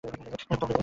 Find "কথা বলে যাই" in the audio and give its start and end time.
0.49-0.79